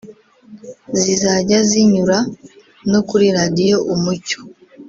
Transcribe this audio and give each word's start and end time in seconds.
zizajya 0.99 1.57
zinyura 1.69 2.17
no 2.91 2.99
kuri 3.07 3.25
Radiyo 3.37 3.77
Umucyo 3.93 4.39